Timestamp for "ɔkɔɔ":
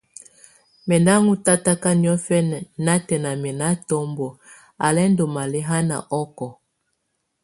6.19-6.49